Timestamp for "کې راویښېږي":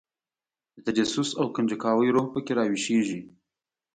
2.45-3.19